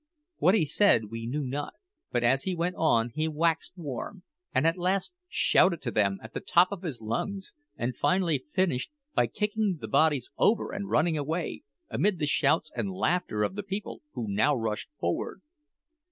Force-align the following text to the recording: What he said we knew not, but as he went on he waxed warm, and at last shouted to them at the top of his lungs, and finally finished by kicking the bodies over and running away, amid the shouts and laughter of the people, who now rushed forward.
What 0.37 0.55
he 0.55 0.65
said 0.65 1.11
we 1.11 1.27
knew 1.27 1.45
not, 1.45 1.75
but 2.11 2.23
as 2.23 2.41
he 2.45 2.55
went 2.55 2.75
on 2.75 3.11
he 3.11 3.27
waxed 3.27 3.73
warm, 3.75 4.23
and 4.51 4.65
at 4.65 4.75
last 4.75 5.13
shouted 5.29 5.79
to 5.83 5.91
them 5.91 6.17
at 6.23 6.33
the 6.33 6.39
top 6.39 6.69
of 6.71 6.81
his 6.81 7.01
lungs, 7.01 7.53
and 7.77 7.95
finally 7.95 8.43
finished 8.51 8.89
by 9.13 9.27
kicking 9.27 9.77
the 9.79 9.87
bodies 9.87 10.31
over 10.39 10.71
and 10.71 10.89
running 10.89 11.19
away, 11.19 11.61
amid 11.91 12.17
the 12.17 12.25
shouts 12.25 12.71
and 12.75 12.91
laughter 12.91 13.43
of 13.43 13.53
the 13.53 13.61
people, 13.61 14.01
who 14.13 14.25
now 14.27 14.55
rushed 14.55 14.89
forward. 14.99 15.43